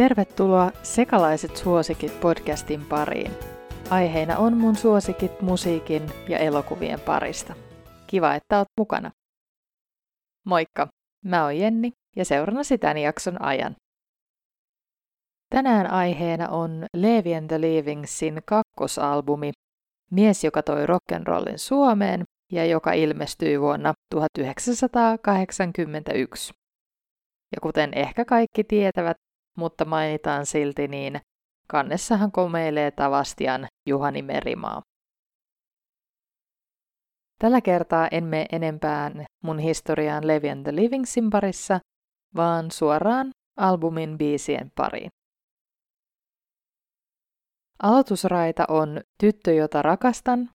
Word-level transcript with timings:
Tervetuloa 0.00 0.72
Sekalaiset 0.82 1.56
suosikit 1.56 2.20
podcastin 2.20 2.86
pariin. 2.86 3.32
Aiheina 3.90 4.36
on 4.36 4.56
mun 4.56 4.76
suosikit 4.76 5.42
musiikin 5.42 6.02
ja 6.28 6.38
elokuvien 6.38 7.00
parista. 7.00 7.54
Kiva, 8.06 8.34
että 8.34 8.58
oot 8.58 8.68
mukana. 8.78 9.10
Moikka, 10.46 10.88
mä 11.24 11.44
oon 11.44 11.58
Jenni 11.58 11.92
ja 12.16 12.24
seurannasi 12.24 12.78
tämän 12.78 12.98
jakson 12.98 13.42
ajan. 13.42 13.76
Tänään 15.50 15.90
aiheena 15.90 16.48
on 16.48 16.86
Levi 16.96 17.34
and 17.34 17.48
the 17.48 17.60
Leavingsin 17.60 18.42
kakkosalbumi 18.44 19.52
Mies, 20.10 20.44
joka 20.44 20.62
toi 20.62 20.86
rock'n'rollin 20.86 21.58
Suomeen 21.58 22.24
ja 22.52 22.64
joka 22.64 22.92
ilmestyi 22.92 23.60
vuonna 23.60 23.94
1981. 24.14 26.52
Ja 27.56 27.60
kuten 27.62 27.94
ehkä 27.94 28.24
kaikki 28.24 28.64
tietävät, 28.64 29.16
mutta 29.60 29.84
mainitaan 29.84 30.46
silti 30.46 30.88
niin, 30.88 31.20
kannessahan 31.68 32.32
komeilee 32.32 32.90
Tavastian 32.90 33.66
Juhani 33.88 34.22
Merimaa. 34.22 34.82
Tällä 37.38 37.60
kertaa 37.60 38.08
en 38.10 38.24
mene 38.24 38.46
enempään 38.52 39.24
mun 39.44 39.58
historiaan 39.58 40.26
Levi 40.26 40.50
and 40.50 40.62
the 40.62 40.74
Livingsin 40.74 41.30
parissa, 41.30 41.80
vaan 42.36 42.70
suoraan 42.70 43.30
albumin 43.58 44.18
biisien 44.18 44.70
pariin. 44.76 45.10
Aloitusraita 47.82 48.64
on 48.68 49.00
Tyttö, 49.20 49.52
jota 49.52 49.82
rakastan, 49.82 50.50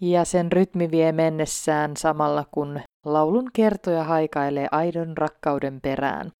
ja 0.00 0.24
sen 0.24 0.52
rytmi 0.52 0.90
vie 0.90 1.12
mennessään 1.12 1.96
samalla 1.96 2.44
kun 2.50 2.80
laulun 3.06 3.50
kertoja 3.52 4.04
haikailee 4.04 4.68
aidon 4.70 5.16
rakkauden 5.16 5.80
perään. 5.80 6.30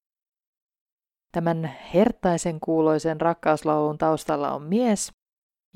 Tämän 1.31 1.75
herttaisen 1.93 2.59
kuuloisen 2.59 3.21
rakkauslaulun 3.21 3.97
taustalla 3.97 4.51
on 4.51 4.61
mies, 4.61 5.11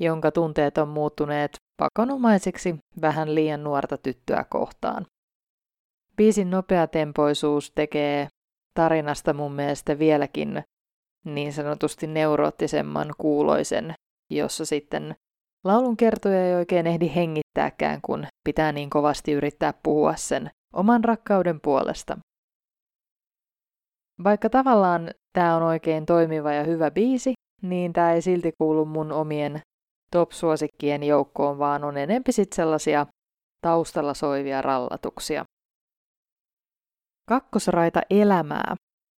jonka 0.00 0.30
tunteet 0.30 0.78
on 0.78 0.88
muuttuneet 0.88 1.56
pakonomaiseksi 1.76 2.76
vähän 3.00 3.34
liian 3.34 3.64
nuorta 3.64 3.98
tyttöä 3.98 4.44
kohtaan. 4.50 5.06
Biisin 6.16 6.50
nopeatempoisuus 6.50 7.72
tekee 7.74 8.28
tarinasta 8.74 9.32
mun 9.32 9.52
mielestä 9.52 9.98
vieläkin 9.98 10.62
niin 11.24 11.52
sanotusti 11.52 12.06
neuroottisemman 12.06 13.14
kuuloisen, 13.18 13.94
jossa 14.30 14.64
sitten 14.64 15.14
laulun 15.64 15.96
kertoja 15.96 16.46
ei 16.46 16.54
oikein 16.54 16.86
ehdi 16.86 17.12
hengittääkään, 17.14 18.00
kun 18.02 18.26
pitää 18.44 18.72
niin 18.72 18.90
kovasti 18.90 19.32
yrittää 19.32 19.74
puhua 19.82 20.16
sen 20.16 20.50
oman 20.74 21.04
rakkauden 21.04 21.60
puolesta. 21.60 22.18
Vaikka 24.24 24.50
tavallaan 24.50 25.10
tämä 25.32 25.56
on 25.56 25.62
oikein 25.62 26.06
toimiva 26.06 26.52
ja 26.52 26.64
hyvä 26.64 26.90
biisi, 26.90 27.32
niin 27.62 27.92
tämä 27.92 28.12
ei 28.12 28.22
silti 28.22 28.52
kuulu 28.58 28.84
mun 28.84 29.12
omien 29.12 29.60
top-suosikkien 30.10 31.02
joukkoon, 31.02 31.58
vaan 31.58 31.84
on 31.84 31.96
enempi 31.96 32.32
sit 32.32 32.52
sellaisia 32.52 33.06
taustalla 33.60 34.14
soivia 34.14 34.62
rallatuksia. 34.62 35.44
Kakkosraita 37.28 38.00
elämää 38.10 38.74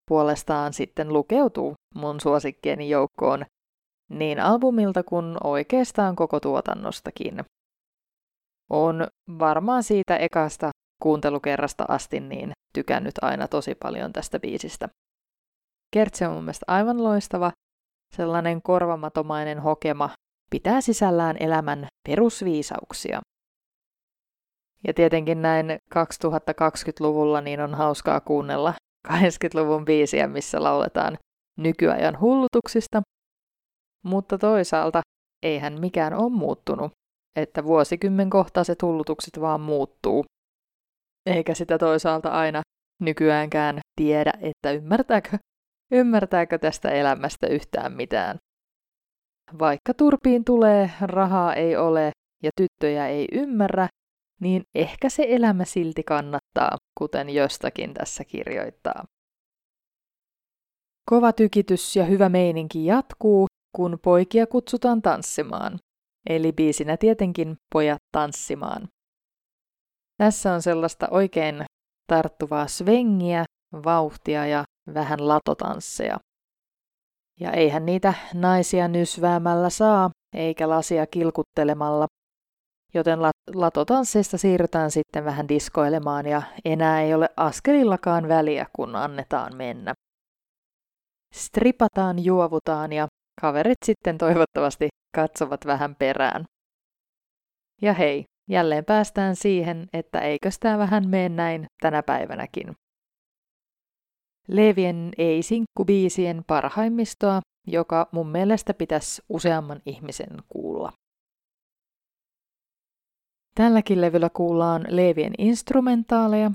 puolestaan 0.09 0.73
sitten 0.73 1.13
lukeutuu 1.13 1.73
mun 1.95 2.19
suosikkieni 2.19 2.89
joukkoon 2.89 3.45
niin 4.09 4.39
albumilta 4.39 5.03
kuin 5.03 5.37
oikeastaan 5.43 6.15
koko 6.15 6.39
tuotannostakin. 6.39 7.43
On 8.69 9.07
varmaan 9.39 9.83
siitä 9.83 10.17
ekasta 10.17 10.69
kuuntelukerrasta 11.03 11.85
asti 11.87 12.19
niin 12.19 12.51
tykännyt 12.73 13.13
aina 13.21 13.47
tosi 13.47 13.75
paljon 13.75 14.13
tästä 14.13 14.39
biisistä. 14.39 14.89
Kertsi 15.93 16.25
on 16.25 16.33
mun 16.33 16.43
mielestä 16.43 16.65
aivan 16.67 17.03
loistava, 17.03 17.51
sellainen 18.15 18.61
korvamatomainen 18.61 19.59
hokema, 19.59 20.09
pitää 20.51 20.81
sisällään 20.81 21.37
elämän 21.39 21.87
perusviisauksia. 22.09 23.21
Ja 24.87 24.93
tietenkin 24.93 25.41
näin 25.41 25.65
2020-luvulla 25.95 27.41
niin 27.41 27.61
on 27.61 27.75
hauskaa 27.75 28.19
kuunnella 28.19 28.73
80-luvun 29.07 29.85
biisiä, 29.85 30.27
missä 30.27 30.63
lauletaan 30.63 31.17
nykyajan 31.57 32.19
hullutuksista. 32.19 33.01
Mutta 34.05 34.37
toisaalta 34.37 35.01
eihän 35.43 35.79
mikään 35.79 36.13
ole 36.13 36.29
muuttunut, 36.29 36.91
että 37.35 37.63
vuosikymmenkohtaiset 37.63 38.81
hullutukset 38.81 39.41
vaan 39.41 39.61
muuttuu. 39.61 40.25
Eikä 41.35 41.53
sitä 41.53 41.77
toisaalta 41.77 42.29
aina 42.29 42.61
nykyäänkään 43.01 43.79
tiedä, 43.95 44.33
että 44.41 44.71
ymmärtääkö 44.71 45.37
Ymmärtääkö 45.91 46.57
tästä 46.57 46.89
elämästä 46.91 47.47
yhtään 47.47 47.93
mitään? 47.93 48.37
Vaikka 49.59 49.93
turpiin 49.93 50.45
tulee, 50.45 50.91
rahaa 51.01 51.53
ei 51.53 51.77
ole 51.77 52.11
ja 52.43 52.51
tyttöjä 52.55 53.07
ei 53.07 53.27
ymmärrä, 53.31 53.87
niin 54.41 54.63
ehkä 54.75 55.09
se 55.09 55.25
elämä 55.29 55.65
silti 55.65 56.03
kannattaa, 56.03 56.77
kuten 56.99 57.29
jostakin 57.29 57.93
tässä 57.93 58.23
kirjoittaa. 58.25 59.05
Kova 61.09 61.33
tykitys 61.33 61.95
ja 61.95 62.05
hyvä 62.05 62.29
meininki 62.29 62.85
jatkuu, 62.85 63.47
kun 63.75 63.99
poikia 64.03 64.47
kutsutaan 64.47 65.01
tanssimaan. 65.01 65.79
Eli 66.29 66.51
biisinä 66.51 66.97
tietenkin 66.97 67.55
pojat 67.73 68.01
tanssimaan. 68.11 68.87
Tässä 70.19 70.53
on 70.53 70.61
sellaista 70.61 71.07
oikein 71.11 71.65
tarttuvaa 72.07 72.67
svengiä, 72.67 73.43
vauhtia 73.85 74.45
ja 74.45 74.63
vähän 74.93 75.27
latotansseja. 75.27 76.17
Ja 77.39 77.51
eihän 77.51 77.85
niitä 77.85 78.13
naisia 78.33 78.87
nysväämällä 78.87 79.69
saa, 79.69 80.09
eikä 80.35 80.69
lasia 80.69 81.07
kilkuttelemalla, 81.07 82.05
joten 82.93 83.19
latotansseista 83.55 84.37
siirrytään 84.37 84.91
sitten 84.91 85.25
vähän 85.25 85.47
diskoilemaan 85.47 86.25
ja 86.25 86.41
enää 86.65 87.01
ei 87.01 87.13
ole 87.13 87.29
askelillakaan 87.37 88.27
väliä, 88.27 88.65
kun 88.75 88.95
annetaan 88.95 89.55
mennä. 89.55 89.93
Stripataan, 91.35 92.25
juovutaan 92.25 92.93
ja 92.93 93.07
kaverit 93.41 93.77
sitten 93.85 94.17
toivottavasti 94.17 94.87
katsovat 95.15 95.65
vähän 95.65 95.95
perään. 95.95 96.43
Ja 97.81 97.93
hei, 97.93 98.23
jälleen 98.49 98.85
päästään 98.85 99.35
siihen, 99.35 99.87
että 99.93 100.19
eikö 100.19 100.49
tämä 100.59 100.77
vähän 100.77 101.09
mene 101.09 101.29
näin 101.29 101.65
tänä 101.81 102.03
päivänäkin. 102.03 102.75
Levien 104.47 105.11
ei-sinkkubiisien 105.17 106.43
parhaimmistoa, 106.47 107.41
joka 107.67 108.09
mun 108.11 108.29
mielestä 108.29 108.73
pitäisi 108.73 109.21
useamman 109.29 109.81
ihmisen 109.85 110.37
kuulla. 110.49 110.91
Tälläkin 113.55 114.01
levyllä 114.01 114.29
kuullaan 114.29 114.85
Levien 114.89 115.33
instrumentaaleja, 115.37 116.51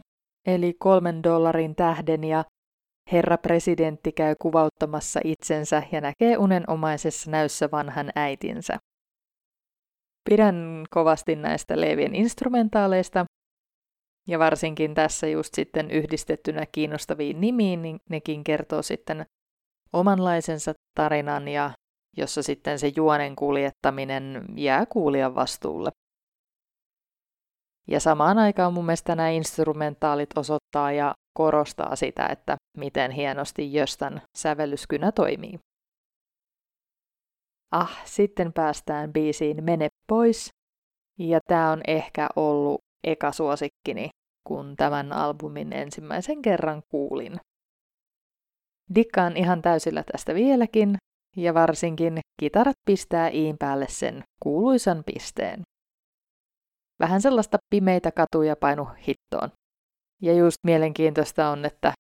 eli 0.47 0.75
kolmen 0.79 1.23
dollarin 1.23 1.75
tähden 1.75 2.25
ja 2.25 2.45
herra 3.13 3.39
presidentti 3.39 4.13
käy 4.13 4.35
kuvauttamassa 4.43 5.21
itsensä 5.25 5.83
ja 5.93 6.01
näkee 6.01 6.39
unenomaisessa 6.39 7.31
näyssä 7.31 7.69
vanhan 7.73 8.11
äitinsä. 8.15 8.79
Pidän 10.31 10.85
kovasti 10.91 11.37
näistä 11.37 11.81
Levien 11.81 12.15
instrumentaaleista 12.15 13.25
ja 14.29 14.39
varsinkin 14.39 14.95
tässä 14.95 15.27
just 15.27 15.55
sitten 15.55 15.91
yhdistettynä 15.91 16.67
kiinnostaviin 16.73 17.41
nimiin, 17.41 17.83
niin 17.83 17.97
nekin 18.11 18.45
kertoo 18.45 18.83
sitten 18.83 19.27
omanlaisensa 19.93 20.73
tarinan 20.95 21.49
ja 21.49 21.71
jossa 22.17 22.43
sitten 22.43 22.79
se 22.79 22.93
juonen 22.97 23.37
kuljettaminen 23.37 24.45
jää 24.57 24.87
kuulijan 24.87 25.35
vastuulle. 25.35 25.91
Ja 27.89 28.01
samaan 28.01 28.39
aikaan 28.39 28.73
mun 28.73 28.85
mielestä 28.87 29.15
nämä 29.15 29.29
instrumentaalit 29.29 30.39
osoittaa 30.39 30.93
ja 30.93 31.15
korostaa 31.39 31.97
sitä, 31.97 32.27
että 32.27 32.57
miten 32.77 33.11
hienosti 33.11 33.75
Jöstän 33.75 34.23
sävellyskynä 34.37 35.13
toimii. 35.13 35.59
Ah, 37.75 38.05
sitten 38.05 38.53
päästään 38.53 39.13
biisiin 39.13 39.65
Mene 39.65 39.89
pois. 40.09 40.49
Ja 41.19 41.39
tämä 41.49 41.73
on 41.73 41.81
ehkä 41.87 42.29
ollut 42.37 42.81
eka 43.05 43.33
suosikkini, 43.33 44.09
kun 44.49 44.77
tämän 44.77 45.13
albumin 45.13 45.73
ensimmäisen 45.73 46.43
kerran 46.43 46.83
kuulin. 46.91 47.41
Dikkaan 48.95 49.37
ihan 49.37 49.63
täysillä 49.63 50.05
tästä 50.13 50.35
vieläkin, 50.35 50.97
ja 51.37 51.55
varsinkin 51.55 52.19
kitarat 52.41 52.77
pistää 52.87 53.29
iin 53.29 53.57
päälle 53.59 53.87
sen 53.89 54.23
kuuluisan 54.43 55.03
pisteen. 55.07 55.63
Vähän 57.01 57.23
sellaista 57.23 57.59
pimeitä 57.71 58.11
katuja 58.13 58.57
painu 58.57 58.85
hittoon. 59.09 59.51
Ja 60.23 60.35
just 60.35 60.59
mielenkiintoista 60.65 61.49
on, 61.49 61.65
että 61.65 61.93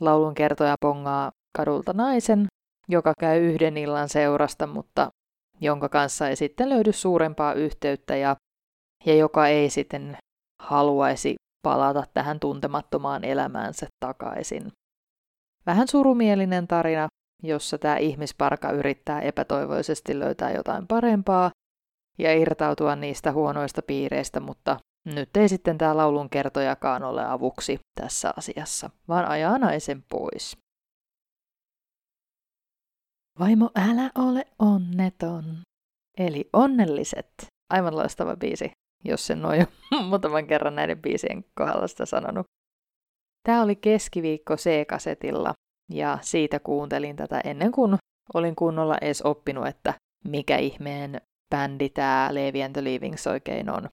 laulun 0.00 0.34
kertoja 0.34 0.74
pongaa 0.80 1.30
kadulta 1.56 1.92
naisen, 1.92 2.46
joka 2.88 3.12
käy 3.20 3.40
yhden 3.40 3.76
illan 3.76 4.08
seurasta, 4.08 4.66
mutta 4.66 5.08
jonka 5.60 5.88
kanssa 5.88 6.28
ei 6.28 6.36
sitten 6.36 6.68
löydy 6.68 6.92
suurempaa 6.92 7.52
yhteyttä 7.52 8.16
ja, 8.16 8.36
ja 9.06 9.14
joka 9.14 9.46
ei 9.46 9.70
sitten 9.70 10.16
haluaisi 10.62 11.34
palata 11.62 12.04
tähän 12.14 12.40
tuntemattomaan 12.40 13.24
elämäänsä 13.24 13.86
takaisin. 14.04 14.72
Vähän 15.66 15.88
surumielinen 15.88 16.66
tarina, 16.66 17.08
jossa 17.42 17.78
tämä 17.78 17.96
ihmisparka 17.96 18.70
yrittää 18.70 19.20
epätoivoisesti 19.20 20.18
löytää 20.18 20.52
jotain 20.52 20.86
parempaa 20.86 21.50
ja 22.18 22.34
irtautua 22.34 22.96
niistä 22.96 23.32
huonoista 23.32 23.82
piireistä, 23.82 24.40
mutta 24.40 24.76
nyt 25.04 25.36
ei 25.36 25.48
sitten 25.48 25.78
tämä 25.78 25.96
laulun 25.96 26.30
kertojakaan 26.30 27.02
ole 27.02 27.24
avuksi 27.24 27.78
tässä 28.00 28.34
asiassa, 28.36 28.90
vaan 29.08 29.24
ajaa 29.24 29.58
naisen 29.58 30.02
pois. 30.08 30.65
Vaimo, 33.38 33.70
älä 33.74 34.10
ole 34.14 34.46
onneton. 34.58 35.58
Eli 36.18 36.48
onnelliset. 36.52 37.32
Aivan 37.70 37.96
loistava 37.96 38.36
biisi, 38.36 38.70
jos 39.04 39.26
sen 39.26 39.42
noin 39.42 39.66
muutaman 40.08 40.46
kerran 40.46 40.74
näiden 40.74 41.02
biisien 41.02 41.44
kohdalla 41.54 41.86
sitä 41.86 42.06
sanonut. 42.06 42.46
Tämä 43.42 43.62
oli 43.62 43.76
keskiviikko 43.76 44.56
C-kasetilla 44.56 45.52
ja 45.92 46.18
siitä 46.22 46.60
kuuntelin 46.60 47.16
tätä 47.16 47.40
ennen 47.44 47.72
kuin 47.72 47.96
olin 48.34 48.56
kunnolla 48.56 48.98
edes 49.00 49.22
oppinut, 49.22 49.66
että 49.66 49.94
mikä 50.24 50.56
ihmeen 50.56 51.20
bändi 51.54 51.88
tämä 51.88 52.28
Levi 52.32 52.62
and 52.62 52.72
the 52.72 52.84
Leavings 52.84 53.26
oikein 53.26 53.70
on. 53.70 53.88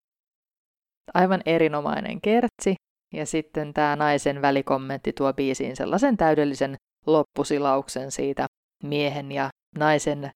Aivan 1.14 1.42
erinomainen 1.46 2.22
kertsi, 2.22 2.76
ja 3.14 3.26
sitten 3.26 3.74
tämä 3.74 3.96
naisen 3.96 4.42
välikommentti 4.42 5.14
tuo 5.14 5.34
biisiin 5.34 5.76
sellaisen 5.76 6.18
täydellisen 6.18 6.76
loppusilauksen 7.08 8.12
siitä 8.12 8.46
miehen 8.84 9.32
ja 9.32 9.50
naisen 9.78 10.32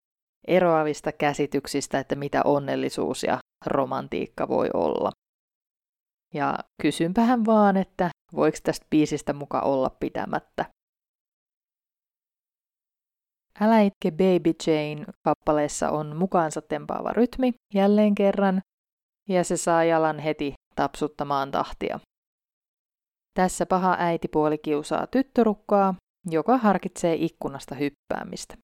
eroavista 0.48 1.12
käsityksistä, 1.12 2.00
että 2.00 2.16
mitä 2.16 2.42
onnellisuus 2.44 3.24
ja 3.24 3.38
romantiikka 3.66 4.48
voi 4.48 4.70
olla. 4.74 5.12
Ja 6.34 6.58
kysynpähän 6.82 7.46
vaan, 7.46 7.78
että 7.78 8.10
voiko 8.36 8.58
tästä 8.64 8.86
biisistä 8.90 9.34
muka 9.34 9.60
olla 9.60 9.90
pitämättä. 9.90 10.66
Älä 13.62 13.82
itke 13.82 14.12
Baby 14.12 14.54
Jane 14.68 15.06
kappaleessa 15.24 15.90
on 15.90 16.16
mukaansa 16.16 16.62
tempaava 16.62 17.14
rytmi 17.14 17.54
jälleen 17.74 18.16
kerran, 18.16 18.62
ja 19.30 19.44
se 19.44 19.58
saa 19.58 19.84
jalan 19.84 20.20
heti 20.20 20.54
tapsuttamaan 20.76 21.52
tahtia. 21.52 22.00
Tässä 23.34 23.66
paha 23.66 23.96
äitipuoli 24.00 24.58
kiusaa 24.58 25.08
tyttörukkaa, 25.08 25.96
joka 26.32 26.58
harkitsee 26.58 27.16
ikkunasta 27.16 27.76
hyppäämistä. 27.76 28.58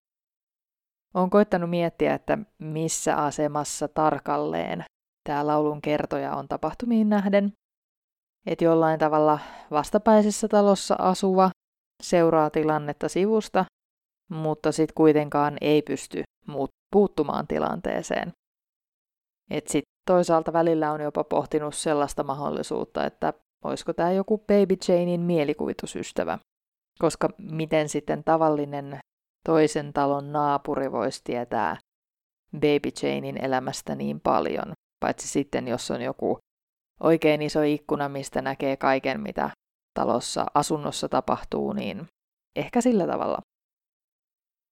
Olen 1.14 1.30
koittanut 1.30 1.70
miettiä, 1.70 2.14
että 2.14 2.38
missä 2.60 3.16
asemassa 3.16 3.88
tarkalleen 3.88 4.84
tämä 5.30 5.48
laulun 5.48 5.82
kertoja 5.82 6.36
on 6.36 6.48
tapahtumiin 6.48 7.10
nähden. 7.10 7.54
Että 8.46 8.66
jollain 8.66 9.00
tavalla 9.00 9.40
vastapäisessä 9.72 10.48
talossa 10.48 10.96
asuva 11.00 11.50
seuraa 12.04 12.50
tilannetta 12.50 13.10
sivusta, 13.10 13.66
mutta 14.30 14.72
sitten 14.72 14.96
kuitenkaan 14.96 15.58
ei 15.62 15.82
pysty 15.82 16.24
puuttumaan 16.92 17.48
tilanteeseen. 17.48 18.32
Et 19.52 19.68
sit 19.68 19.84
toisaalta 20.08 20.54
välillä 20.54 20.92
on 20.92 21.02
jopa 21.02 21.24
pohtinut 21.24 21.76
sellaista 21.76 22.24
mahdollisuutta, 22.24 23.06
että 23.06 23.34
olisiko 23.64 23.94
tämä 23.94 24.12
joku 24.12 24.38
Baby 24.38 24.76
Janein 24.88 25.22
mielikuvitusystävä. 25.22 26.40
Koska 27.04 27.30
miten 27.38 27.90
sitten 27.90 28.24
tavallinen 28.24 29.00
toisen 29.46 29.94
talon 29.94 30.32
naapuri 30.32 30.92
voisi 30.92 31.22
tietää 31.24 31.78
Baby 32.54 32.90
Janein 33.04 33.46
elämästä 33.46 33.96
niin 33.96 34.20
paljon, 34.20 34.74
paitsi 35.00 35.28
sitten 35.28 35.68
jos 35.68 35.92
on 35.92 36.02
joku 36.02 36.38
oikein 37.00 37.42
iso 37.42 37.62
ikkuna, 37.62 38.10
mistä 38.10 38.42
näkee 38.42 38.78
kaiken, 38.78 39.22
mitä 39.22 39.50
talossa, 40.00 40.46
asunnossa 40.54 41.10
tapahtuu, 41.10 41.74
niin 41.74 42.08
ehkä 42.56 42.82
sillä 42.82 43.08
tavalla. 43.08 43.38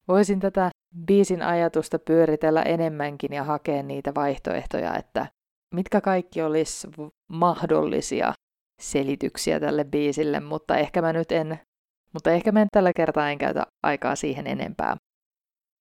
Voisin 0.08 0.40
tätä 0.40 0.70
biisin 1.06 1.42
ajatusta 1.42 2.00
pyöritellä 2.00 2.62
enemmänkin 2.62 3.34
ja 3.34 3.44
hakea 3.44 3.84
niitä 3.84 4.16
vaihtoehtoja, 4.16 4.96
että 4.96 5.28
mitkä 5.76 6.02
kaikki 6.02 6.42
olisi 6.42 6.88
mahdollisia 7.30 8.34
selityksiä 8.82 9.60
tälle 9.60 9.84
biisille, 9.84 10.40
mutta 10.40 10.78
ehkä 10.78 11.02
mä 11.02 11.14
nyt 11.14 11.32
en, 11.32 11.60
mutta 12.14 12.32
ehkä 12.32 12.52
mä 12.52 12.62
en 12.62 12.68
tällä 12.72 12.94
kertaa 12.96 13.30
en 13.30 13.38
käytä 13.38 13.66
aikaa 13.84 14.16
siihen 14.16 14.48
enempää. 14.48 14.96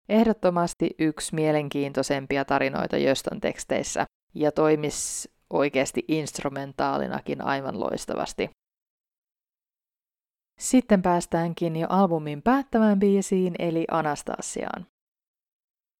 Ehdottomasti 0.09 0.89
yksi 0.99 1.35
mielenkiintoisempia 1.35 2.45
tarinoita 2.45 2.97
Jöstön 2.97 3.41
teksteissä 3.41 4.05
ja 4.35 4.51
toimis 4.51 5.29
oikeasti 5.49 6.05
instrumentaalinakin 6.07 7.41
aivan 7.41 7.79
loistavasti. 7.79 8.49
Sitten 10.59 11.01
päästäänkin 11.01 11.75
jo 11.75 11.87
albumin 11.89 12.41
päättävään 12.41 12.99
biisiin, 12.99 13.55
eli 13.59 13.85
Anastasiaan. 13.91 14.85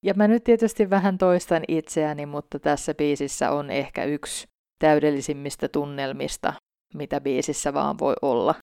Ja 0.04 0.14
mä 0.14 0.28
nyt 0.28 0.44
tietysti 0.44 0.90
vähän 0.90 1.18
toistan 1.18 1.62
itseäni, 1.68 2.26
mutta 2.26 2.58
tässä 2.58 2.94
biisissä 2.94 3.50
on 3.50 3.70
ehkä 3.70 4.04
yksi 4.04 4.46
täydellisimmistä 4.78 5.68
tunnelmista, 5.68 6.52
mitä 6.94 7.20
biisissä 7.20 7.74
vaan 7.74 7.98
voi 7.98 8.14
olla. 8.22 8.54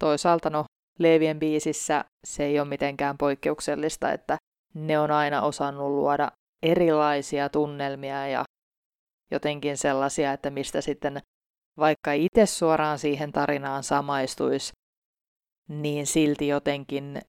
Toisaalta 0.00 0.50
no, 0.50 0.64
Leevien 0.98 1.38
biisissä 1.38 2.04
se 2.26 2.44
ei 2.44 2.60
ole 2.60 2.68
mitenkään 2.68 3.18
poikkeuksellista, 3.18 4.12
että 4.12 4.36
ne 4.74 4.98
on 4.98 5.10
aina 5.10 5.42
osannut 5.42 5.88
luoda 5.88 6.32
erilaisia 6.62 7.48
tunnelmia 7.48 8.28
ja 8.28 8.44
jotenkin 9.30 9.76
sellaisia, 9.76 10.32
että 10.32 10.50
mistä 10.50 10.80
sitten 10.80 11.20
vaikka 11.78 12.12
itse 12.12 12.46
suoraan 12.46 12.98
siihen 12.98 13.32
tarinaan 13.32 13.82
samaistuisi, 13.82 14.72
niin 15.68 16.06
silti 16.06 16.48
jotenkin 16.48 17.20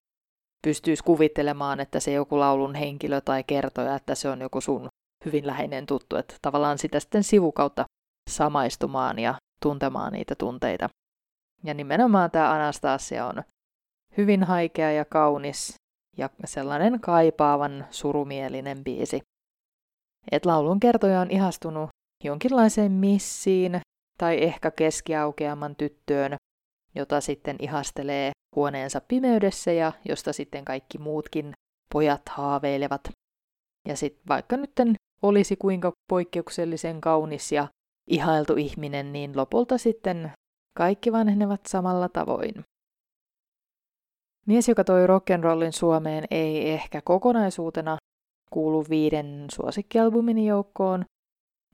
pystyisi 0.62 1.04
kuvittelemaan, 1.04 1.80
että 1.80 2.00
se 2.00 2.12
joku 2.12 2.38
laulun 2.38 2.74
henkilö 2.74 3.20
tai 3.20 3.44
kertoja, 3.44 3.94
että 3.94 4.14
se 4.14 4.28
on 4.28 4.40
joku 4.40 4.60
sun 4.60 4.88
hyvin 5.24 5.46
läheinen 5.46 5.86
tuttu, 5.86 6.16
että 6.16 6.34
tavallaan 6.42 6.78
sitä 6.78 7.00
sitten 7.00 7.24
sivukautta 7.24 7.84
samaistumaan 8.30 9.18
ja 9.18 9.34
tuntemaan 9.62 10.12
niitä 10.12 10.34
tunteita. 10.34 10.88
Ja 11.64 11.74
nimenomaan 11.74 12.30
tämä 12.30 12.52
Anastasia 12.52 13.26
on 13.26 13.42
hyvin 14.20 14.44
haikea 14.44 14.92
ja 14.92 15.04
kaunis 15.04 15.74
ja 16.16 16.30
sellainen 16.44 17.00
kaipaavan 17.00 17.86
surumielinen 17.90 18.84
biisi. 18.84 19.20
Et 20.32 20.46
laulun 20.46 20.80
kertoja 20.80 21.20
on 21.20 21.30
ihastunut 21.30 21.88
jonkinlaiseen 22.24 22.92
missiin 22.92 23.80
tai 24.18 24.42
ehkä 24.42 24.70
keskiaukeaman 24.70 25.76
tyttöön, 25.76 26.36
jota 26.94 27.20
sitten 27.20 27.56
ihastelee 27.58 28.30
huoneensa 28.56 29.00
pimeydessä 29.08 29.72
ja 29.72 29.92
josta 30.08 30.32
sitten 30.32 30.64
kaikki 30.64 30.98
muutkin 30.98 31.52
pojat 31.92 32.28
haaveilevat. 32.28 33.08
Ja 33.88 33.96
sitten 33.96 34.22
vaikka 34.28 34.56
nyt 34.56 34.72
olisi 35.22 35.56
kuinka 35.56 35.92
poikkeuksellisen 36.10 37.00
kaunis 37.00 37.52
ja 37.52 37.68
ihailtu 38.10 38.54
ihminen, 38.56 39.12
niin 39.12 39.36
lopulta 39.36 39.78
sitten 39.78 40.32
kaikki 40.76 41.12
vanhenevat 41.12 41.60
samalla 41.68 42.08
tavoin. 42.08 42.54
Mies, 44.48 44.68
joka 44.68 44.84
toi 44.84 45.06
rock'n'rollin 45.06 45.72
Suomeen, 45.72 46.24
ei 46.30 46.70
ehkä 46.70 47.00
kokonaisuutena 47.04 47.96
kuulu 48.50 48.84
viiden 48.90 49.46
suosikkialbumin 49.52 50.46
joukkoon, 50.46 51.04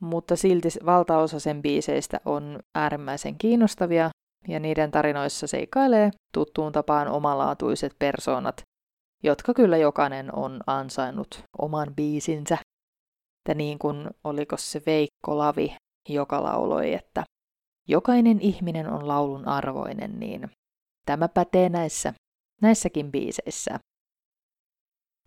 mutta 0.01 0.37
silti 0.37 0.69
valtaosa 0.87 1.41
sen 1.41 1.63
biiseistä 1.63 2.21
on 2.25 2.59
äärimmäisen 2.75 3.39
kiinnostavia 3.39 4.11
ja 4.49 4.61
niiden 4.61 4.91
tarinoissa 4.91 5.47
seikailee 5.47 6.11
tuttuun 6.35 6.73
tapaan 6.73 7.09
omalaatuiset 7.09 7.93
persoonat, 7.99 8.63
jotka 9.23 9.55
kyllä 9.55 9.77
jokainen 9.77 10.35
on 10.35 10.61
ansainnut 10.67 11.45
oman 11.59 11.95
biisinsä. 11.97 12.59
Ja 13.49 13.55
niin 13.55 13.79
kuin 13.79 14.11
oliko 14.25 14.57
se 14.57 14.83
Veikko 14.87 15.39
Lavi, 15.39 15.77
joka 16.09 16.43
lauloi, 16.43 16.95
että 16.95 17.25
jokainen 17.89 18.41
ihminen 18.41 18.91
on 18.91 19.09
laulun 19.09 19.49
arvoinen, 19.49 20.21
niin 20.21 20.51
tämä 21.07 21.29
pätee 21.29 21.69
näissä, 21.69 22.15
näissäkin 22.63 23.13
biiseissä. 23.13 23.79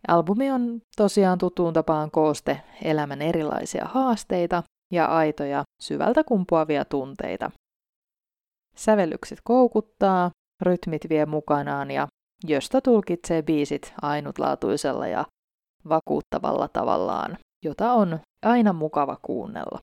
Albumi 0.08 0.52
on 0.52 0.82
tosiaan 0.98 1.38
tuttuun 1.38 1.74
tapaan 1.74 2.12
kooste 2.12 2.62
elämän 2.82 3.22
erilaisia 3.22 3.86
haasteita 3.86 4.64
ja 4.94 5.06
aitoja 5.06 5.64
syvältä 5.82 6.24
kumpuavia 6.24 6.86
tunteita. 6.86 7.52
Sävellykset 8.76 9.40
koukuttaa, 9.44 10.32
rytmit 10.62 11.10
vie 11.10 11.26
mukanaan 11.26 11.92
ja 11.92 12.08
josta 12.44 12.82
tulkitsee 12.82 13.42
biisit 13.42 13.94
ainutlaatuisella 14.02 15.08
ja 15.08 15.26
vakuuttavalla 15.90 16.68
tavallaan, 16.68 17.38
jota 17.66 17.92
on 17.92 18.20
aina 18.46 18.74
mukava 18.74 19.18
kuunnella. 19.22 19.80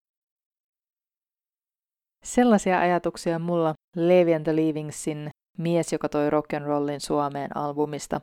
Sellaisia 2.25 2.81
ajatuksia 2.81 3.39
mulla 3.39 3.75
Levi 3.97 4.35
and 4.35 4.45
the 4.45 4.57
Leavingsin 4.57 5.31
Mies, 5.58 5.92
joka 5.92 6.08
toi 6.08 6.30
rock'n'rollin 6.30 7.00
Suomeen 7.00 7.56
albumista. 7.56 8.20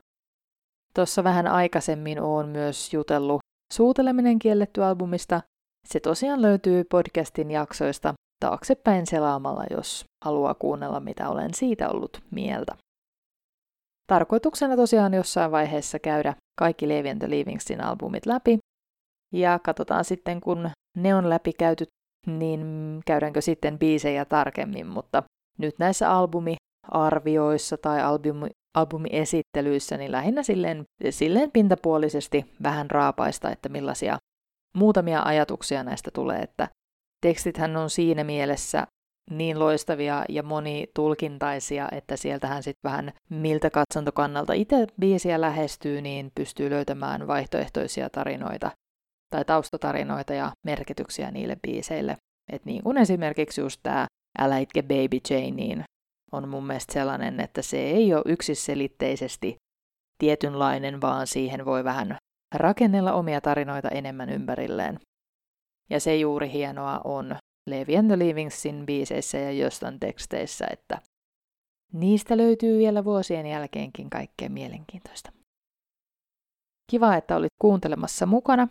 Tuossa 0.95 1.23
vähän 1.23 1.47
aikaisemmin 1.47 2.21
oon 2.21 2.49
myös 2.49 2.93
jutellut 2.93 3.39
Suuteleminen 3.73 4.39
kielletty 4.39 4.83
albumista. 4.83 5.41
Se 5.87 5.99
tosiaan 5.99 6.41
löytyy 6.41 6.83
podcastin 6.83 7.51
jaksoista 7.51 8.13
taaksepäin 8.39 9.07
selaamalla, 9.07 9.63
jos 9.71 10.03
haluaa 10.25 10.53
kuunnella, 10.53 10.99
mitä 10.99 11.29
olen 11.29 11.53
siitä 11.53 11.89
ollut 11.89 12.23
mieltä. 12.31 12.75
tarkoituksena 14.07 14.75
tosiaan 14.75 15.13
jossain 15.13 15.51
vaiheessa 15.51 15.99
käydä 15.99 16.35
kaikki 16.59 16.87
Levi 16.87 17.09
Leavingsin 17.27 17.83
albumit 17.83 18.25
läpi. 18.25 18.57
Ja 19.33 19.59
katsotaan 19.59 20.05
sitten, 20.05 20.41
kun 20.41 20.69
ne 20.97 21.15
on 21.15 21.29
läpi 21.29 21.53
käyty, 21.53 21.85
niin 22.27 22.61
käydäänkö 23.05 23.41
sitten 23.41 23.79
biisejä 23.79 24.25
tarkemmin, 24.25 24.87
mutta 24.87 25.23
nyt 25.57 25.79
näissä 25.79 26.11
albumiarvioissa 26.91 27.77
tai 27.77 28.01
albumi, 28.01 28.49
albumiesittelyissä, 28.77 29.97
niin 29.97 30.11
lähinnä 30.11 30.43
silleen, 30.43 30.83
silleen 31.09 31.51
pintapuolisesti 31.51 32.45
vähän 32.63 32.91
raapaista, 32.91 33.51
että 33.51 33.69
millaisia 33.69 34.17
muutamia 34.75 35.21
ajatuksia 35.25 35.83
näistä 35.83 36.11
tulee, 36.11 36.39
että 36.39 36.67
tekstithän 37.21 37.77
on 37.77 37.89
siinä 37.89 38.23
mielessä 38.23 38.87
niin 39.31 39.59
loistavia 39.59 40.25
ja 40.29 40.43
monitulkintaisia, 40.43 41.87
että 41.91 42.17
sieltähän 42.17 42.63
sitten 42.63 42.91
vähän 42.91 43.11
miltä 43.29 43.69
katsantokannalta 43.69 44.53
itse 44.53 44.87
biisiä 44.99 45.41
lähestyy, 45.41 46.01
niin 46.01 46.31
pystyy 46.35 46.69
löytämään 46.69 47.27
vaihtoehtoisia 47.27 48.09
tarinoita 48.09 48.71
tai 49.29 49.45
taustatarinoita 49.45 50.33
ja 50.33 50.51
merkityksiä 50.65 51.31
niille 51.31 51.57
biiseille. 51.61 52.17
Et 52.51 52.65
niin 52.65 52.83
kuin 52.83 52.97
esimerkiksi 52.97 53.61
just 53.61 53.79
tämä 53.83 54.05
Älä 54.39 54.57
itke 54.57 54.81
Baby 54.81 55.17
Jane, 55.29 55.51
niin 55.51 55.83
on 56.31 56.49
mun 56.49 56.67
mielestä 56.67 56.93
sellainen, 56.93 57.39
että 57.39 57.61
se 57.61 57.77
ei 57.77 58.13
ole 58.13 58.23
yksiselitteisesti 58.25 59.55
tietynlainen, 60.17 61.01
vaan 61.01 61.27
siihen 61.27 61.65
voi 61.65 61.83
vähän 61.83 62.17
rakennella 62.55 63.13
omia 63.13 63.41
tarinoita 63.41 63.89
enemmän 63.89 64.29
ympärilleen. 64.29 64.99
Ja 65.89 65.99
se 65.99 66.15
juuri 66.15 66.51
hienoa 66.51 67.01
on 67.03 67.35
Levi 67.69 67.97
and 67.97 68.07
the 68.07 68.85
biiseissä 68.85 69.37
ja 69.37 69.51
jostain 69.51 69.99
teksteissä, 69.99 70.67
että 70.71 71.01
niistä 71.93 72.37
löytyy 72.37 72.77
vielä 72.77 73.03
vuosien 73.03 73.45
jälkeenkin 73.45 74.09
kaikkea 74.09 74.49
mielenkiintoista. 74.49 75.31
Kiva, 76.91 77.15
että 77.15 77.35
olit 77.35 77.53
kuuntelemassa 77.61 78.25
mukana. 78.25 78.67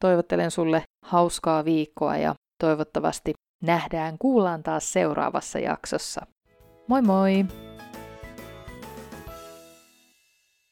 Toivottelen 0.00 0.50
sulle 0.50 0.82
hauskaa 1.06 1.64
viikkoa 1.64 2.16
ja 2.16 2.34
toivottavasti 2.64 3.32
nähdään, 3.62 4.18
kuullaan 4.18 4.62
taas 4.62 4.92
seuraavassa 4.92 5.58
jaksossa. 5.58 6.26
Moi 6.88 7.02
moi! 7.02 7.44